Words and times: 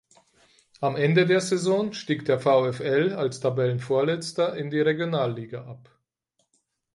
Am 0.79 0.95
Ende 0.95 1.27
der 1.27 1.41
Saison 1.41 1.93
stieg 1.93 2.25
der 2.25 2.39
VfL 2.39 3.13
als 3.15 3.39
Tabellenvorletzter 3.39 4.55
in 4.55 4.71
die 4.71 4.79
Regionalliga 4.81 5.65
ab. 5.67 5.91